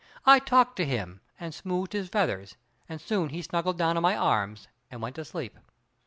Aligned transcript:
I 0.25 0.39
talked 0.39 0.77
to 0.77 0.85
him, 0.87 1.21
and 1.39 1.53
"smoothed 1.53 1.93
his 1.93 2.09
feathers," 2.09 2.55
and 2.89 2.99
soon 2.99 3.29
he 3.29 3.43
snuggled 3.43 3.77
down 3.77 3.97
in 3.97 4.01
my 4.01 4.17
arms 4.17 4.67
and 4.89 4.99
went 4.99 5.15
to 5.17 5.23
sleep. 5.25 5.55